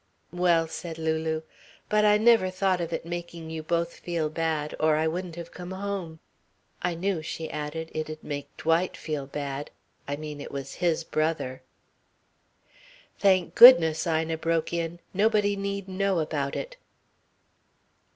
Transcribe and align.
"Well," 0.33 0.67
said 0.67 0.97
Lulu, 0.97 1.43
"but 1.87 2.03
I 2.03 2.17
never 2.17 2.49
thought 2.49 2.81
of 2.81 2.91
it 2.91 3.05
making 3.05 3.51
you 3.51 3.61
both 3.61 3.97
feel 3.99 4.29
bad, 4.31 4.73
or 4.79 4.95
I 4.95 5.05
wouldn't 5.07 5.35
have 5.35 5.51
come 5.51 5.69
home. 5.69 6.19
I 6.81 6.95
knew," 6.95 7.21
she 7.21 7.51
added, 7.51 7.91
"it'd 7.93 8.23
make 8.23 8.49
Dwight 8.57 8.97
feel 8.97 9.27
bad. 9.27 9.69
I 10.07 10.15
mean, 10.15 10.41
it 10.41 10.51
was 10.51 10.73
his 10.81 11.03
brother" 11.03 11.61
"Thank 13.19 13.53
goodness," 13.53 14.07
Ina 14.07 14.39
broke 14.39 14.73
in, 14.73 15.01
"nobody 15.13 15.55
need 15.55 15.87
know 15.87 16.17
about 16.19 16.55
it." 16.55 16.77